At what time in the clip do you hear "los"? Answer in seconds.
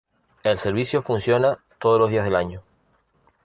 1.99-2.09